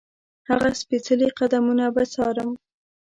هغه 0.49 0.69
سپېڅلي 0.81 1.27
قدمونه 1.39 1.85
به 1.95 2.03
څارم. 2.13 2.51